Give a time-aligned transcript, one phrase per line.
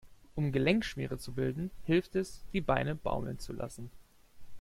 [0.33, 3.91] Um Gelenkschmiere zu bilden, hilft es, die Beine baumeln zu lassen.